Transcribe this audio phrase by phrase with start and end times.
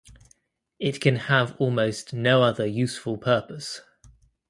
[0.79, 3.81] It can have almost no other useful purpose.